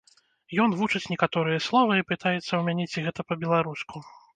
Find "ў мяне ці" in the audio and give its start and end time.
2.55-2.99